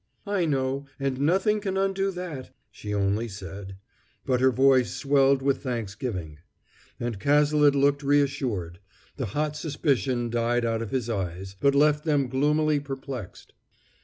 "I 0.25 0.45
know. 0.45 0.87
And 0.99 1.19
nothing 1.21 1.61
can 1.61 1.77
undo 1.77 2.09
that," 2.09 2.49
she 2.71 2.91
only 2.91 3.27
said; 3.27 3.75
but 4.25 4.41
her 4.41 4.49
voice 4.51 4.91
swelled 4.95 5.43
with 5.43 5.61
thanksgiving. 5.61 6.39
And 6.99 7.19
Cazalet 7.19 7.75
looked 7.75 8.01
reassured; 8.01 8.79
the 9.17 9.27
hot 9.37 9.55
suspicion 9.55 10.31
died 10.31 10.65
out 10.65 10.81
of 10.81 10.89
his 10.89 11.07
eyes, 11.07 11.55
but 11.59 11.75
left 11.75 12.03
them 12.03 12.29
gloomily 12.29 12.79
perplexed. 12.79 13.53